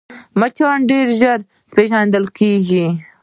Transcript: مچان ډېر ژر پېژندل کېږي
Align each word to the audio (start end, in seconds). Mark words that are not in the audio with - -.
مچان 0.39 0.77
ډېر 0.89 1.05
ژر 1.19 1.39
پېژندل 1.73 2.25
کېږي 2.37 2.85